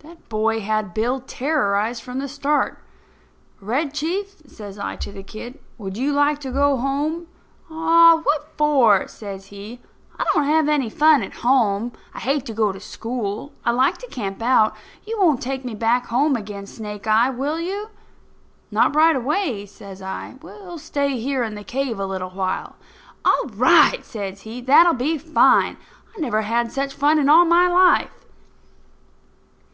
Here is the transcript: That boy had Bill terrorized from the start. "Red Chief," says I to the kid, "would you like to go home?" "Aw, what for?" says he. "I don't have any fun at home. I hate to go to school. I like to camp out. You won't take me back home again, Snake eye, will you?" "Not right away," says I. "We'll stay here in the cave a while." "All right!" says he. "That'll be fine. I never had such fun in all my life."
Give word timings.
That 0.00 0.28
boy 0.28 0.60
had 0.60 0.92
Bill 0.92 1.20
terrorized 1.20 2.02
from 2.02 2.18
the 2.18 2.28
start. 2.28 2.78
"Red 3.60 3.94
Chief," 3.94 4.36
says 4.46 4.78
I 4.78 4.96
to 4.96 5.10
the 5.12 5.22
kid, 5.22 5.58
"would 5.78 5.96
you 5.96 6.12
like 6.12 6.38
to 6.40 6.50
go 6.50 6.76
home?" 6.76 7.26
"Aw, 7.70 8.16
what 8.22 8.48
for?" 8.56 9.08
says 9.08 9.46
he. 9.46 9.80
"I 10.18 10.24
don't 10.34 10.44
have 10.44 10.68
any 10.68 10.90
fun 10.90 11.22
at 11.22 11.32
home. 11.40 11.92
I 12.14 12.18
hate 12.18 12.44
to 12.46 12.54
go 12.54 12.72
to 12.72 12.80
school. 12.80 13.52
I 13.64 13.70
like 13.70 13.96
to 13.98 14.06
camp 14.08 14.42
out. 14.42 14.74
You 15.06 15.18
won't 15.18 15.40
take 15.40 15.64
me 15.64 15.74
back 15.74 16.06
home 16.06 16.36
again, 16.36 16.66
Snake 16.66 17.06
eye, 17.06 17.30
will 17.30 17.60
you?" 17.60 17.88
"Not 18.70 18.94
right 18.94 19.16
away," 19.16 19.64
says 19.66 20.02
I. 20.02 20.36
"We'll 20.42 20.78
stay 20.78 21.18
here 21.18 21.42
in 21.42 21.54
the 21.54 21.64
cave 21.64 21.98
a 22.00 22.28
while." 22.28 22.76
"All 23.24 23.44
right!" 23.54 24.04
says 24.04 24.42
he. 24.42 24.60
"That'll 24.60 24.94
be 24.94 25.16
fine. 25.18 25.76
I 26.16 26.20
never 26.20 26.42
had 26.42 26.70
such 26.70 26.94
fun 26.94 27.18
in 27.18 27.28
all 27.30 27.44
my 27.46 27.66
life." 27.66 28.10